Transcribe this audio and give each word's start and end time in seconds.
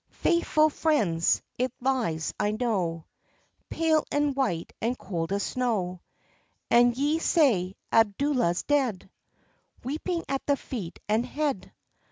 _Faithful 0.15 0.71
friends! 0.71 1.43
It 1.59 1.71
lies, 1.79 2.33
I 2.39 2.49
know, 2.59 3.05
Pale 3.69 4.05
and 4.11 4.35
white 4.35 4.73
and 4.81 4.97
cold 4.97 5.31
as 5.31 5.43
snow; 5.43 6.01
And 6.71 6.97
ye 6.97 7.19
say, 7.19 7.75
"Abdallah's 7.93 8.63
dead!" 8.63 9.11
Weeping 9.83 10.23
at 10.27 10.43
the 10.47 10.57
feet 10.57 10.97
and 11.07 11.23
head. 11.23 11.71